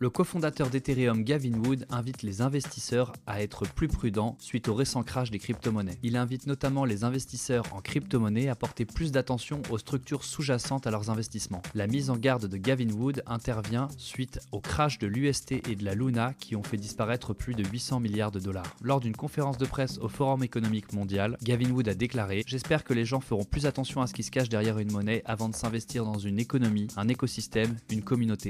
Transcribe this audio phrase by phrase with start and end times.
[0.00, 5.02] Le cofondateur d'Ethereum Gavin Wood invite les investisseurs à être plus prudents suite au récent
[5.02, 5.98] crash des crypto-monnaies.
[6.04, 10.92] Il invite notamment les investisseurs en crypto-monnaies à porter plus d'attention aux structures sous-jacentes à
[10.92, 11.62] leurs investissements.
[11.74, 15.84] La mise en garde de Gavin Wood intervient suite au crash de l'UST et de
[15.84, 18.76] la Luna qui ont fait disparaître plus de 800 milliards de dollars.
[18.80, 22.94] Lors d'une conférence de presse au Forum économique mondial, Gavin Wood a déclaré J'espère que
[22.94, 25.56] les gens feront plus attention à ce qui se cache derrière une monnaie avant de
[25.56, 28.46] s'investir dans une économie, un écosystème, une communauté.